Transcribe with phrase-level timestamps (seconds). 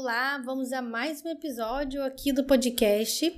[0.00, 3.36] Olá, vamos a mais um episódio aqui do podcast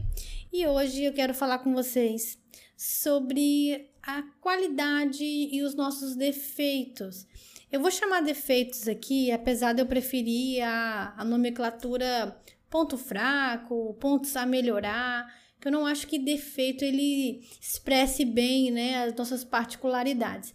[0.52, 2.39] e hoje eu quero falar com vocês
[2.77, 7.26] sobre a qualidade e os nossos defeitos.
[7.72, 12.38] Eu vou chamar defeitos aqui, apesar de eu preferir a, a nomenclatura
[12.68, 19.04] ponto fraco, pontos a melhorar, que eu não acho que defeito ele expresse bem né,
[19.04, 20.52] as nossas particularidades.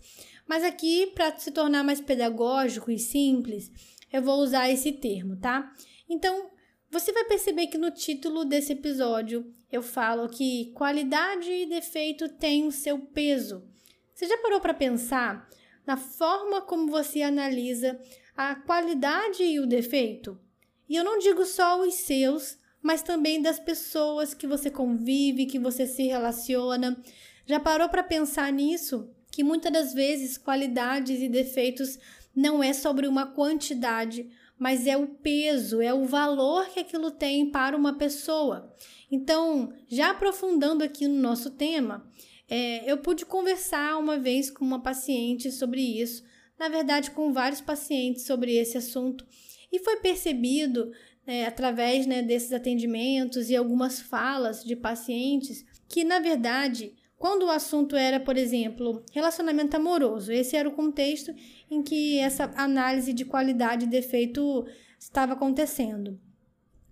[0.47, 3.71] Mas aqui, para se tornar mais pedagógico e simples,
[4.13, 5.73] eu vou usar esse termo, tá?
[6.09, 6.51] Então,
[6.89, 12.67] você vai perceber que no título desse episódio eu falo que qualidade e defeito têm
[12.67, 13.67] o seu peso.
[14.13, 15.49] Você já parou para pensar
[15.85, 17.99] na forma como você analisa
[18.35, 20.39] a qualidade e o defeito?
[20.88, 25.59] E eu não digo só os seus, mas também das pessoas que você convive, que
[25.59, 27.02] você se relaciona.
[27.45, 29.09] Já parou para pensar nisso?
[29.31, 31.99] Que muitas das vezes qualidades e defeitos
[32.35, 37.50] não é sobre uma quantidade, mas é o peso, é o valor que aquilo tem
[37.50, 38.73] para uma pessoa.
[39.12, 42.09] Então, já aprofundando aqui no nosso tema,
[42.47, 46.23] é, eu pude conversar uma vez com uma paciente sobre isso,
[46.58, 49.25] na verdade, com vários pacientes sobre esse assunto,
[49.72, 50.92] e foi percebido,
[51.28, 57.49] é, através né, desses atendimentos e algumas falas de pacientes, que na verdade quando o
[57.49, 61.33] assunto era, por exemplo, relacionamento amoroso, esse era o contexto
[61.69, 64.66] em que essa análise de qualidade e defeito
[64.99, 66.19] estava acontecendo.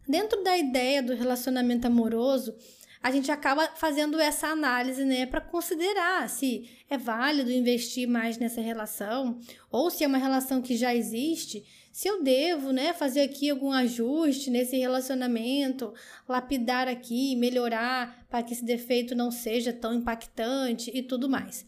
[0.07, 2.55] Dentro da ideia do relacionamento amoroso,
[3.01, 8.61] a gente acaba fazendo essa análise, né, para considerar se é válido investir mais nessa
[8.61, 13.51] relação ou se é uma relação que já existe, se eu devo, né, fazer aqui
[13.51, 15.93] algum ajuste nesse relacionamento,
[16.27, 21.63] lapidar aqui, melhorar para que esse defeito não seja tão impactante e tudo mais.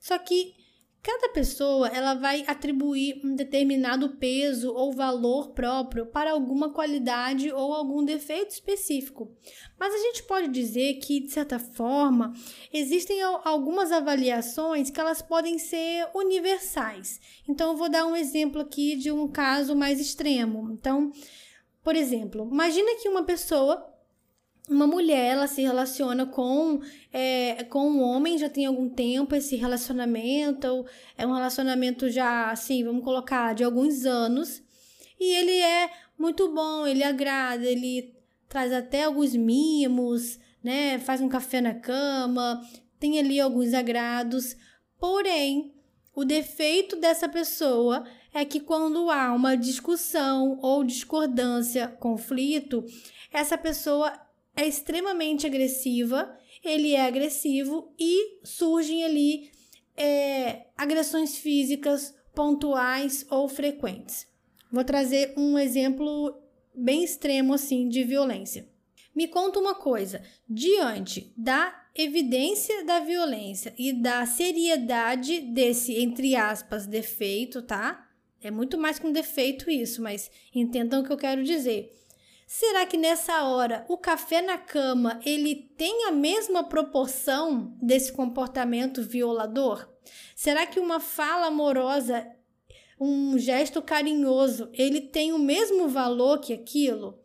[0.00, 0.54] Só que
[1.06, 7.72] Cada pessoa ela vai atribuir um determinado peso ou valor próprio para alguma qualidade ou
[7.72, 9.32] algum defeito específico.
[9.78, 12.32] Mas a gente pode dizer que, de certa forma,
[12.72, 17.20] existem algumas avaliações que elas podem ser universais.
[17.48, 20.72] Então, eu vou dar um exemplo aqui de um caso mais extremo.
[20.72, 21.12] Então,
[21.84, 23.95] por exemplo, imagina que uma pessoa
[24.68, 26.80] uma mulher ela se relaciona com
[27.12, 30.84] é, com um homem já tem algum tempo esse relacionamento
[31.16, 34.62] é um relacionamento já assim vamos colocar de alguns anos.
[35.18, 38.14] E ele é muito bom ele agrada ele
[38.48, 42.60] traz até alguns mimos né faz um café na cama
[42.98, 44.56] tem ali alguns agrados.
[44.98, 45.74] Porém
[46.14, 52.84] o defeito dessa pessoa é que quando há uma discussão ou discordância conflito
[53.32, 54.25] essa pessoa
[54.56, 59.50] é extremamente agressiva, ele é agressivo e surgem ali
[59.96, 64.26] é, agressões físicas pontuais ou frequentes.
[64.70, 66.34] Vou trazer um exemplo
[66.74, 68.68] bem extremo assim de violência.
[69.14, 76.86] Me conta uma coisa, diante da evidência da violência e da seriedade desse entre aspas
[76.86, 78.06] defeito, tá?
[78.42, 81.90] É muito mais que um defeito isso, mas entendam o que eu quero dizer.
[82.46, 89.02] Será que nessa hora o café na cama ele tem a mesma proporção desse comportamento
[89.02, 89.88] violador?
[90.36, 92.24] Será que uma fala amorosa,
[93.00, 97.18] um gesto carinhoso, ele tem o mesmo valor que aquilo?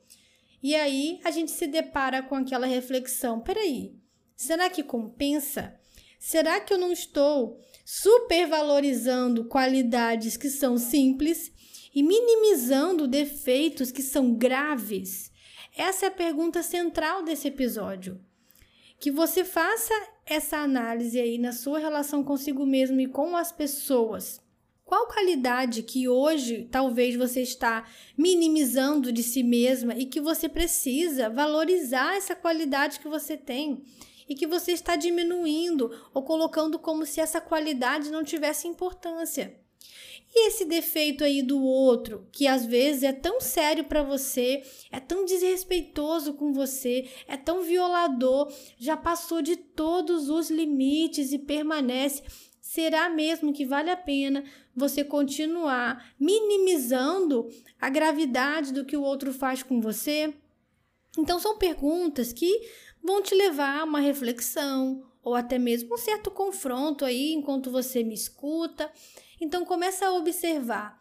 [0.61, 3.95] E aí a gente se depara com aquela reflexão: peraí,
[4.35, 5.79] será que compensa?
[6.17, 11.51] Será que eu não estou supervalorizando qualidades que são simples
[11.94, 15.31] e minimizando defeitos que são graves?
[15.75, 18.19] Essa é a pergunta central desse episódio.
[19.00, 19.94] Que você faça
[20.25, 24.40] essa análise aí na sua relação consigo mesmo e com as pessoas.
[24.91, 27.88] Qual qualidade que hoje talvez você está
[28.18, 33.84] minimizando de si mesma e que você precisa valorizar essa qualidade que você tem
[34.28, 39.57] e que você está diminuindo ou colocando como se essa qualidade não tivesse importância?
[40.34, 45.00] E esse defeito aí do outro, que às vezes é tão sério para você, é
[45.00, 52.24] tão desrespeitoso com você, é tão violador, já passou de todos os limites e permanece,
[52.62, 57.50] será mesmo que vale a pena você continuar minimizando
[57.80, 60.33] a gravidade do que o outro faz com você?
[61.18, 62.69] Então são perguntas que
[63.04, 68.04] vão te levar a uma reflexão ou até mesmo um certo confronto aí enquanto você
[68.04, 68.89] me escuta
[69.41, 70.97] então começa a observar.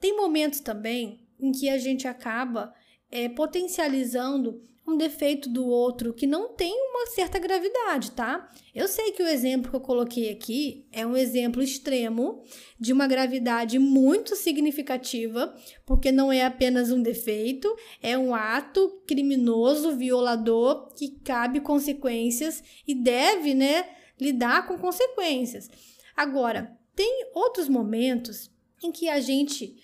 [0.00, 2.72] Tem momentos também em que a gente acaba
[3.10, 8.50] é, potencializando um defeito do outro que não tem uma certa gravidade, tá?
[8.74, 12.42] Eu sei que o exemplo que eu coloquei aqui é um exemplo extremo
[12.80, 15.54] de uma gravidade muito significativa,
[15.86, 17.72] porque não é apenas um defeito,
[18.02, 23.84] é um ato criminoso, violador, que cabe consequências e deve, né,
[24.20, 25.70] lidar com consequências.
[26.16, 28.50] Agora, tem outros momentos
[28.82, 29.76] em que a gente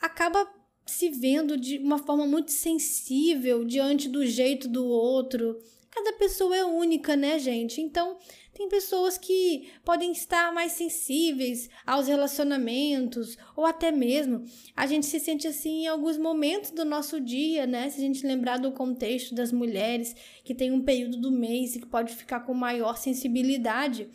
[0.00, 0.48] acaba
[0.86, 5.58] se vendo de uma forma muito sensível diante do jeito do outro.
[5.90, 7.80] Cada pessoa é única, né, gente?
[7.80, 8.18] Então,
[8.52, 14.44] tem pessoas que podem estar mais sensíveis aos relacionamentos, ou até mesmo
[14.76, 17.90] a gente se sente assim em alguns momentos do nosso dia, né?
[17.90, 20.14] Se a gente lembrar do contexto das mulheres
[20.44, 24.08] que tem um período do mês e que pode ficar com maior sensibilidade.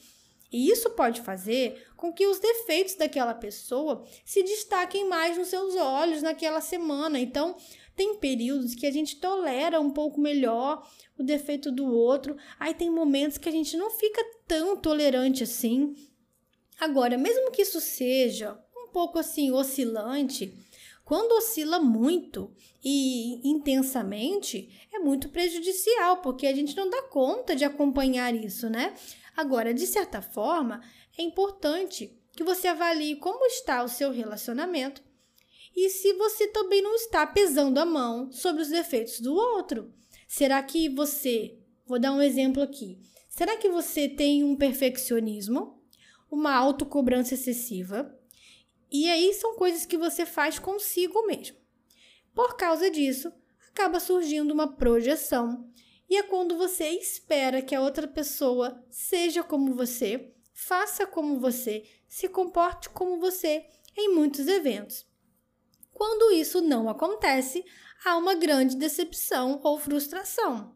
[0.52, 5.76] E isso pode fazer com que os defeitos daquela pessoa se destaquem mais nos seus
[5.76, 7.20] olhos naquela semana.
[7.20, 7.56] Então,
[7.96, 10.86] tem períodos que a gente tolera um pouco melhor
[11.18, 15.96] o defeito do outro, aí tem momentos que a gente não fica tão tolerante assim.
[16.80, 20.54] Agora, mesmo que isso seja um pouco assim oscilante,
[21.06, 22.52] quando oscila muito
[22.84, 28.96] e intensamente, é muito prejudicial, porque a gente não dá conta de acompanhar isso, né?
[29.36, 30.82] Agora, de certa forma,
[31.18, 35.04] é importante que você avalie como está o seu relacionamento
[35.76, 39.94] e se você também não está pesando a mão sobre os defeitos do outro.
[40.28, 43.00] Será que você, vou dar um exemplo aqui,
[43.30, 45.82] será que você tem um perfeccionismo,
[46.30, 48.18] uma autocobrança excessiva?
[48.92, 51.58] E aí são coisas que você faz consigo mesmo.
[52.34, 53.32] Por causa disso,
[53.70, 55.70] acaba surgindo uma projeção
[56.12, 61.86] e é quando você espera que a outra pessoa seja como você, faça como você,
[62.06, 63.66] se comporte como você
[63.96, 65.08] em muitos eventos.
[65.94, 67.64] Quando isso não acontece,
[68.04, 70.76] há uma grande decepção ou frustração,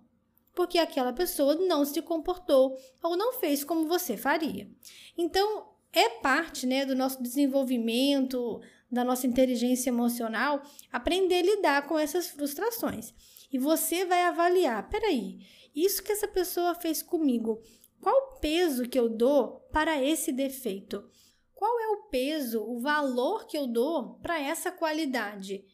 [0.53, 2.73] porque aquela pessoa não se comportou
[3.03, 4.71] ou não fez como você faria.
[5.17, 10.61] Então, é parte né, do nosso desenvolvimento, da nossa inteligência emocional,
[10.93, 13.13] aprender a lidar com essas frustrações.
[13.51, 15.39] E você vai avaliar: peraí,
[15.75, 17.61] isso que essa pessoa fez comigo,
[18.01, 21.09] qual o peso que eu dou para esse defeito?
[21.53, 25.65] Qual é o peso, o valor que eu dou para essa qualidade?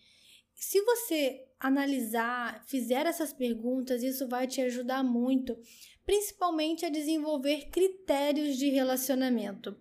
[0.53, 5.57] Se você analisar, fizer essas perguntas, isso vai te ajudar muito,
[6.05, 9.75] principalmente a desenvolver critérios de relacionamento.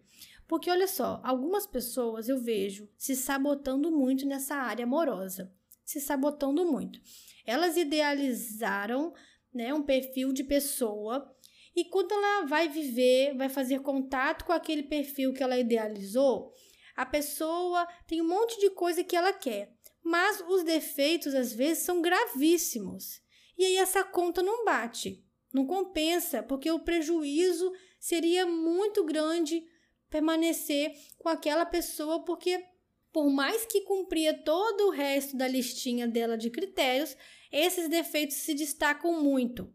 [0.48, 5.52] Porque olha só, algumas pessoas eu vejo se sabotando muito nessa área amorosa,
[5.84, 7.00] se sabotando muito.
[7.46, 9.12] Elas idealizaram
[9.52, 11.34] né, um perfil de pessoa
[11.74, 16.52] e quando ela vai viver, vai fazer contato com aquele perfil que ela idealizou,
[16.96, 19.72] a pessoa tem um monte de coisa que ela quer,
[20.02, 23.20] mas os defeitos às vezes são gravíssimos.
[23.56, 29.64] E aí essa conta não bate, não compensa, porque o prejuízo seria muito grande
[30.08, 32.62] permanecer com aquela pessoa, porque
[33.12, 37.16] por mais que cumpria todo o resto da listinha dela de critérios,
[37.50, 39.72] esses defeitos se destacam muito.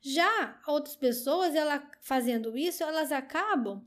[0.00, 3.84] Já outras pessoas, ela fazendo isso, elas acabam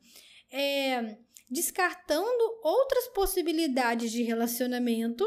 [0.51, 1.17] é,
[1.49, 5.25] descartando outras possibilidades de relacionamento,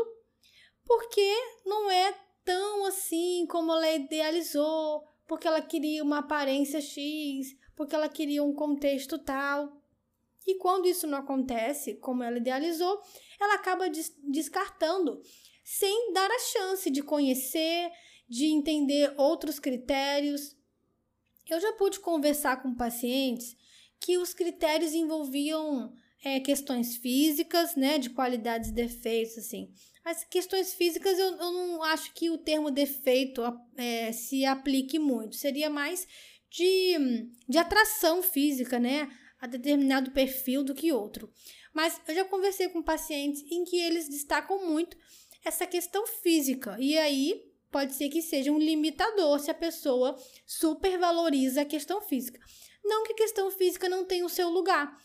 [0.84, 1.34] porque
[1.64, 2.14] não é
[2.44, 8.54] tão assim como ela idealizou, porque ela queria uma aparência X, porque ela queria um
[8.54, 9.82] contexto tal.
[10.46, 13.00] E quando isso não acontece como ela idealizou,
[13.40, 15.20] ela acaba des descartando,
[15.64, 17.90] sem dar a chance de conhecer,
[18.28, 20.56] de entender outros critérios.
[21.48, 23.56] Eu já pude conversar com pacientes
[24.00, 25.92] que os critérios envolviam
[26.22, 29.72] é, questões físicas, né, de qualidades e defeitos, assim.
[30.04, 33.42] As questões físicas eu, eu não acho que o termo defeito
[33.76, 35.34] é, se aplique muito.
[35.34, 36.06] Seria mais
[36.50, 39.10] de, de atração física, né?
[39.40, 41.30] A determinado perfil do que outro.
[41.72, 44.96] Mas eu já conversei com pacientes em que eles destacam muito
[45.44, 46.76] essa questão física.
[46.78, 50.16] E aí pode ser que seja um limitador se a pessoa
[50.46, 52.40] supervaloriza a questão física.
[52.84, 54.96] Não que a questão física não tenha o seu lugar.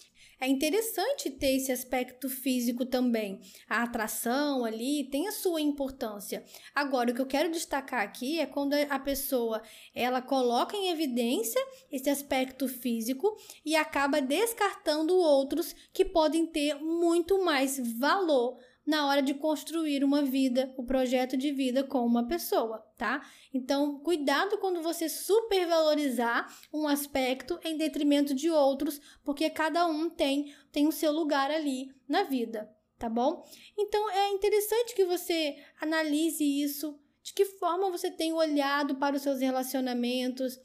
[0.44, 3.40] É interessante ter esse aspecto físico também.
[3.70, 6.44] A atração ali tem a sua importância.
[6.74, 9.62] Agora, o que eu quero destacar aqui é quando a pessoa
[9.94, 17.46] ela coloca em evidência esse aspecto físico e acaba descartando outros que podem ter muito
[17.46, 22.80] mais valor na hora de construir uma vida, o projeto de vida com uma pessoa,
[22.98, 23.22] tá?
[23.54, 30.54] Então, cuidado quando você supervalorizar um aspecto em detrimento de outros, porque cada um tem
[30.72, 33.46] tem o seu lugar ali na vida, tá bom?
[33.78, 39.22] Então, é interessante que você analise isso De que forma você tem olhado para os
[39.22, 40.58] seus relacionamentos?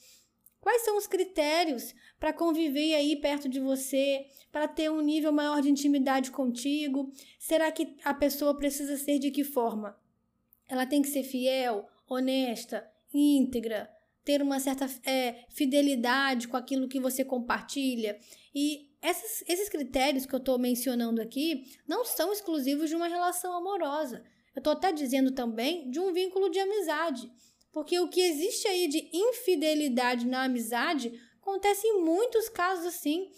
[0.60, 5.60] Quais são os critérios para conviver aí perto de você, para ter um nível maior
[5.60, 7.12] de intimidade contigo?
[7.38, 9.98] Será que a pessoa precisa ser de que forma?
[10.68, 13.90] Ela tem que ser fiel, honesta, íntegra,
[14.24, 18.18] ter uma certa é, fidelidade com aquilo que você compartilha.
[18.54, 23.52] E esses, esses critérios que eu estou mencionando aqui não são exclusivos de uma relação
[23.52, 24.24] amorosa.
[24.54, 27.30] Eu estou até dizendo também de um vínculo de amizade.
[27.70, 31.12] Porque o que existe aí de infidelidade na amizade
[31.46, 33.30] acontece em muitos casos assim.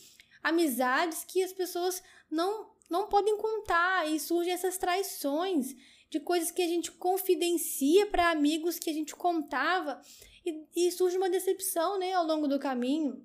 [0.42, 5.74] Amizades que as pessoas não, não podem contar e surgem essas traições
[6.08, 10.00] de coisas que a gente confidencia para amigos que a gente contava
[10.44, 13.22] e, e surge uma decepção né, ao longo do caminho.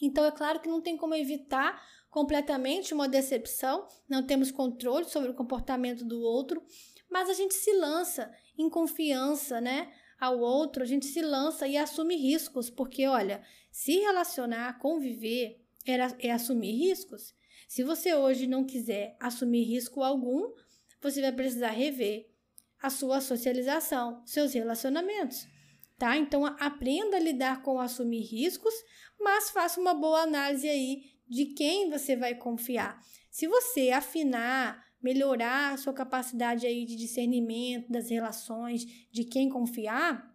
[0.00, 5.30] Então, é claro que não tem como evitar completamente uma decepção, não temos controle sobre
[5.30, 6.62] o comportamento do outro,
[7.10, 9.92] mas a gente se lança em confiança, né?
[10.20, 13.42] Ao outro, a gente se lança e assume riscos, porque olha,
[13.74, 17.34] se relacionar, conviver, é, é assumir riscos.
[17.68, 20.52] Se você hoje não quiser assumir risco algum,
[21.00, 22.30] você vai precisar rever
[22.80, 25.46] a sua socialização, seus relacionamentos
[25.98, 26.16] tá?
[26.16, 28.74] Então aprenda a lidar com assumir riscos,
[29.18, 33.00] mas faça uma boa análise aí de quem você vai confiar.
[33.30, 40.32] Se você afinar, melhorar a sua capacidade aí de discernimento das relações, de quem confiar,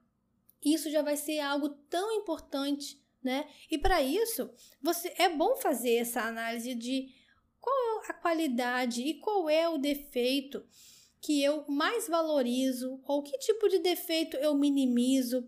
[0.63, 3.47] isso já vai ser algo tão importante, né?
[3.69, 4.49] E para isso,
[4.81, 7.09] você é bom fazer essa análise de
[7.59, 10.65] qual a qualidade e qual é o defeito
[11.21, 15.45] que eu mais valorizo ou que tipo de defeito eu minimizo.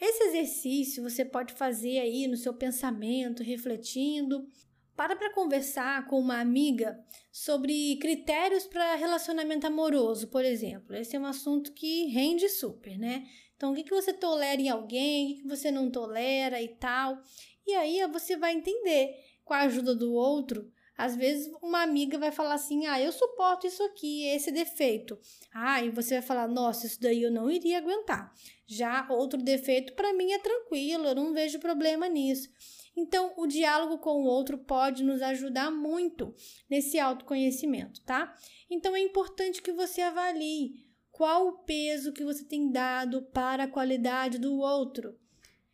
[0.00, 4.46] Esse exercício você pode fazer aí no seu pensamento, refletindo.
[4.94, 6.98] Para para conversar com uma amiga
[7.30, 10.94] sobre critérios para relacionamento amoroso, por exemplo.
[10.96, 13.28] Esse é um assunto que rende super, né?
[13.58, 16.68] Então, o que, que você tolera em alguém, o que, que você não tolera e
[16.68, 17.20] tal.
[17.66, 22.32] E aí você vai entender com a ajuda do outro às vezes uma amiga vai
[22.32, 25.16] falar assim: "Ah, eu suporto isso aqui, esse defeito".
[25.54, 28.34] Ah, e você vai falar: "Nossa, isso daí eu não iria aguentar".
[28.66, 32.50] Já outro defeito para mim é tranquilo, eu não vejo problema nisso.
[32.96, 36.34] Então, o diálogo com o outro pode nos ajudar muito
[36.68, 38.34] nesse autoconhecimento, tá?
[38.68, 40.87] Então, é importante que você avalie
[41.18, 45.18] qual o peso que você tem dado para a qualidade do outro.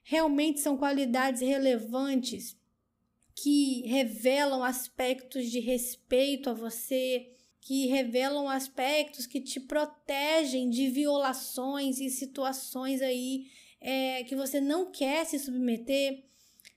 [0.02, 2.56] Realmente são qualidades relevantes
[3.36, 12.00] que revelam aspectos de respeito a você, que revelam aspectos que te protegem de violações
[12.00, 13.50] e situações aí
[13.82, 16.24] é, que você não quer se submeter?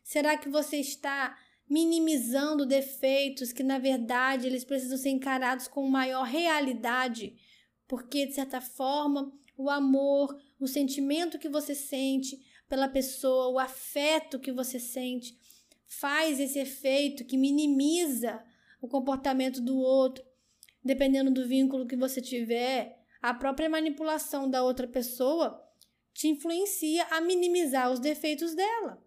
[0.04, 1.38] Será que você está
[1.70, 7.47] minimizando defeitos que na verdade eles precisam ser encarados com maior realidade?
[7.88, 12.40] Porque de certa forma o amor, o sentimento que você sente
[12.70, 15.38] pela pessoa, o afeto que você sente,
[15.88, 18.44] faz esse efeito que minimiza
[18.82, 20.24] o comportamento do outro,
[20.84, 25.64] dependendo do vínculo que você tiver, a própria manipulação da outra pessoa
[26.14, 29.04] te influencia a minimizar os defeitos dela.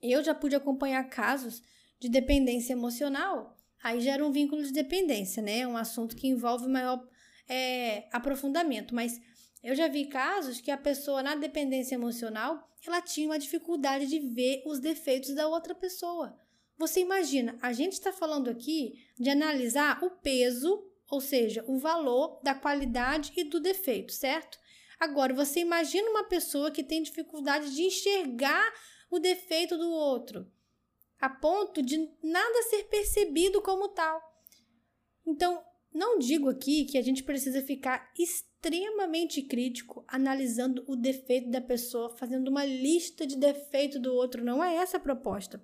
[0.00, 1.62] Eu já pude acompanhar casos
[1.98, 3.56] de dependência emocional.
[3.82, 5.66] Aí gera um vínculo de dependência, né?
[5.66, 7.06] Um assunto que envolve maior
[7.48, 8.94] é, aprofundamento.
[8.94, 9.20] Mas
[9.62, 14.20] eu já vi casos que a pessoa na dependência emocional ela tinha uma dificuldade de
[14.20, 16.38] ver os defeitos da outra pessoa.
[16.76, 22.40] Você imagina, a gente está falando aqui de analisar o peso, ou seja, o valor
[22.42, 24.58] da qualidade e do defeito, certo?
[24.98, 28.72] Agora, você imagina uma pessoa que tem dificuldade de enxergar
[29.10, 30.50] o defeito do outro,
[31.20, 34.20] a ponto de nada ser percebido como tal.
[35.26, 41.60] Então, não digo aqui que a gente precisa ficar extremamente crítico, analisando o defeito da
[41.60, 44.44] pessoa, fazendo uma lista de defeito do outro.
[44.44, 45.62] Não é essa a proposta.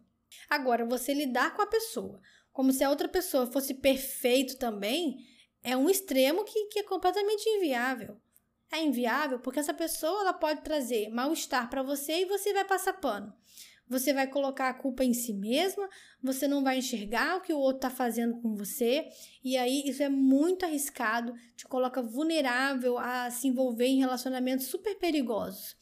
[0.49, 2.21] Agora, você lidar com a pessoa
[2.55, 5.19] como se a outra pessoa fosse perfeito também,
[5.61, 8.17] é um extremo que, que é completamente inviável.
[8.73, 12.93] É inviável porque essa pessoa ela pode trazer mal-estar para você e você vai passar
[12.95, 13.35] pano.
[13.95, 15.89] Você vai colocar a culpa em si mesma,
[16.21, 19.07] você não vai enxergar o que o outro está fazendo com você,
[19.45, 24.99] e aí isso é muito arriscado, te coloca vulnerável a se envolver em relacionamentos super
[24.99, 25.77] perigosos.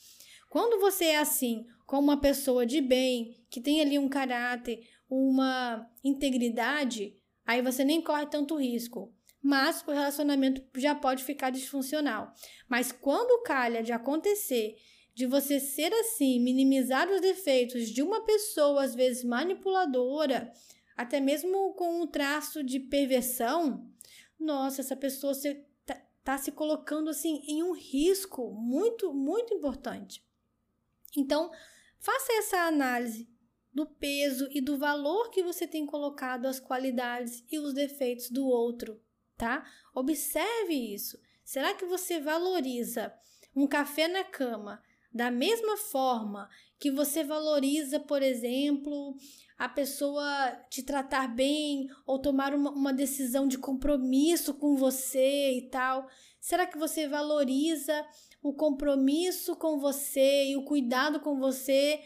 [0.51, 5.91] Quando você é assim, com uma pessoa de bem, que tem ali um caráter, uma
[6.05, 7.17] integridade,
[7.47, 9.11] aí você nem corre tanto risco.
[9.43, 12.31] Mas o relacionamento já pode ficar disfuncional.
[12.69, 14.77] Mas quando calha de acontecer
[15.15, 20.53] de você ser assim, minimizar os defeitos de uma pessoa, às vezes manipuladora,
[20.97, 23.87] até mesmo com um traço de perversão,
[24.39, 30.25] nossa, essa pessoa você tá, está se colocando assim em um risco muito, muito importante.
[31.17, 31.51] Então,
[31.99, 33.29] faça essa análise
[33.73, 38.47] do peso e do valor que você tem colocado as qualidades e os defeitos do
[38.47, 39.01] outro,
[39.37, 39.67] tá?
[39.95, 41.19] Observe isso.
[41.45, 43.13] Será que você valoriza
[43.55, 49.15] um café na cama da mesma forma que você valoriza, por exemplo,
[49.59, 55.69] a pessoa te tratar bem ou tomar uma, uma decisão de compromisso com você e
[55.71, 56.09] tal?
[56.41, 58.05] Será que você valoriza
[58.43, 62.01] o compromisso com você e o cuidado com você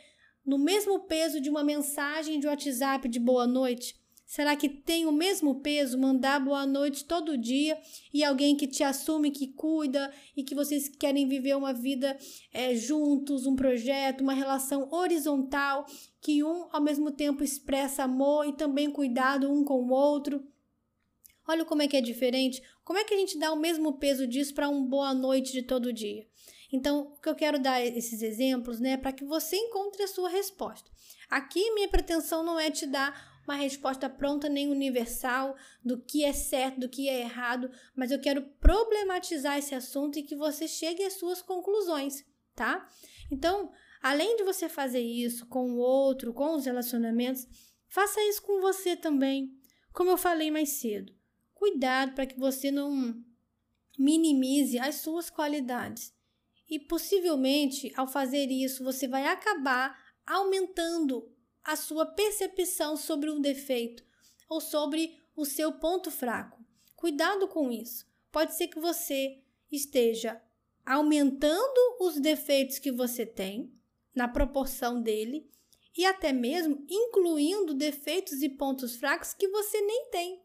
[0.44, 4.05] no mesmo peso de uma mensagem de WhatsApp de boa noite?
[4.26, 7.78] Será que tem o mesmo peso mandar boa noite todo dia
[8.12, 12.18] e alguém que te assume, que cuida e que vocês querem viver uma vida
[12.52, 15.86] é, juntos, um projeto, uma relação horizontal,
[16.20, 20.44] que um ao mesmo tempo expressa amor e também cuidado um com o outro?
[21.46, 22.60] Olha como é que é diferente.
[22.84, 25.62] Como é que a gente dá o mesmo peso disso para um boa noite de
[25.62, 26.26] todo dia?
[26.72, 30.28] Então, o que eu quero dar esses exemplos, né, para que você encontre a sua
[30.28, 30.90] resposta.
[31.30, 36.32] Aqui, minha pretensão não é te dar uma resposta pronta nem universal do que é
[36.32, 41.04] certo, do que é errado, mas eu quero problematizar esse assunto e que você chegue
[41.04, 42.24] às suas conclusões,
[42.54, 42.88] tá?
[43.30, 43.72] Então,
[44.02, 47.46] além de você fazer isso com o outro, com os relacionamentos,
[47.88, 49.56] faça isso com você também.
[49.92, 51.14] Como eu falei mais cedo,
[51.54, 53.14] cuidado para que você não
[53.98, 56.14] minimize as suas qualidades.
[56.68, 61.32] E possivelmente, ao fazer isso, você vai acabar aumentando
[61.66, 64.04] a sua percepção sobre um defeito
[64.48, 66.64] ou sobre o seu ponto fraco.
[66.94, 68.06] Cuidado com isso.
[68.30, 70.40] Pode ser que você esteja
[70.84, 73.74] aumentando os defeitos que você tem
[74.14, 75.50] na proporção dele
[75.98, 80.40] e até mesmo incluindo defeitos e pontos fracos que você nem tem.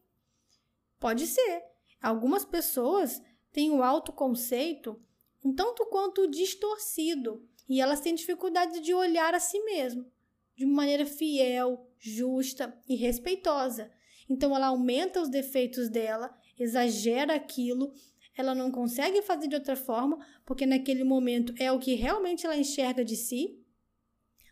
[1.00, 1.64] Pode ser.
[2.02, 5.00] Algumas pessoas têm o autoconceito
[5.46, 10.12] um tanto quanto distorcido e elas têm dificuldade de olhar a si mesmo
[10.56, 13.92] de uma maneira fiel, justa e respeitosa.
[14.30, 17.94] Então ela aumenta os defeitos dela, exagera aquilo,
[18.36, 22.56] ela não consegue fazer de outra forma, porque naquele momento é o que realmente ela
[22.56, 23.60] enxerga de si,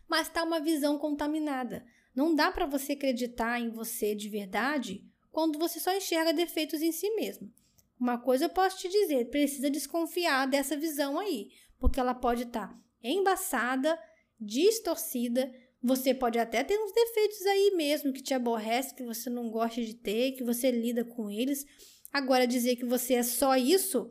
[0.08, 1.84] mas está uma visão contaminada.
[2.14, 6.92] Não dá para você acreditar em você de verdade quando você só enxerga defeitos em
[6.92, 7.52] si mesmo.
[7.98, 12.68] Uma coisa eu posso te dizer, precisa desconfiar dessa visão aí, porque ela pode estar
[12.68, 13.98] tá embaçada,
[14.40, 19.50] distorcida, você pode até ter uns defeitos aí mesmo que te aborrece, que você não
[19.50, 21.64] gosta de ter, que você lida com eles.
[22.12, 24.10] Agora, dizer que você é só isso,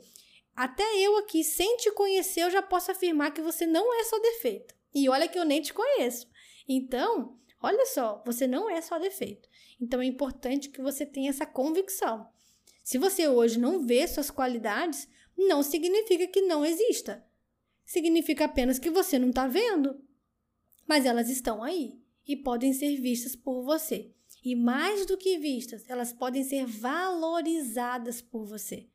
[0.56, 4.18] até eu aqui, sem te conhecer, eu já posso afirmar que você não é só
[4.20, 4.74] defeito.
[4.94, 6.28] E olha que eu nem te conheço.
[6.68, 9.48] Então, olha só, você não é só defeito.
[9.80, 12.28] Então, é importante que você tenha essa convicção.
[12.84, 17.24] Se você hoje não vê suas qualidades, não significa que não exista.
[17.86, 20.02] Significa apenas que você não está vendo
[20.90, 21.94] mas elas estão aí
[22.28, 24.12] e podem ser vistas por você.
[24.44, 28.90] E mais do que vistas, elas podem ser valorizadas por você,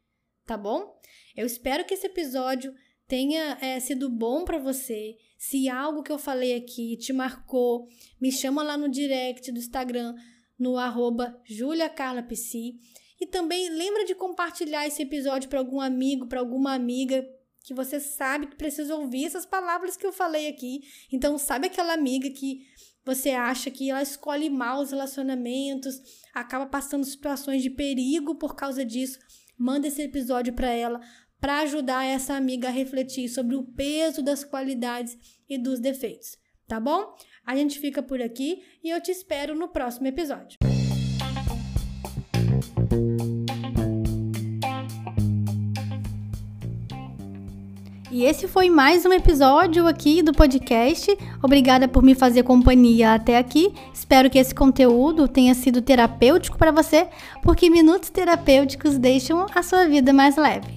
[0.44, 1.00] tá bom?
[1.36, 2.74] Eu espero que esse episódio
[3.06, 5.16] tenha é, sido bom para você.
[5.38, 7.86] Se algo que eu falei aqui te marcou,
[8.20, 10.16] me chama lá no direct do Instagram,
[10.58, 12.76] no arroba juliacarlapc.
[13.20, 17.24] E também lembra de compartilhar esse episódio para algum amigo, para alguma amiga
[17.64, 20.82] que você sabe que precisa ouvir essas palavras que eu falei aqui.
[21.10, 22.66] Então, sabe aquela amiga que
[23.04, 26.00] você acha que ela escolhe mal os relacionamentos,
[26.34, 29.18] acaba passando situações de perigo por causa disso?
[29.56, 31.00] Manda esse episódio para ela
[31.40, 36.80] para ajudar essa amiga a refletir sobre o peso das qualidades e dos defeitos, tá
[36.80, 37.14] bom?
[37.44, 40.63] A gente fica por aqui e eu te espero no próximo episódio.
[48.14, 51.18] E esse foi mais um episódio aqui do podcast.
[51.42, 53.74] Obrigada por me fazer companhia até aqui.
[53.92, 57.08] Espero que esse conteúdo tenha sido terapêutico para você,
[57.42, 60.73] porque minutos terapêuticos deixam a sua vida mais leve.